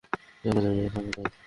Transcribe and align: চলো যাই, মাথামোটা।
চলো 0.43 0.59
যাই, 0.65 0.75
মাথামোটা। 0.83 1.21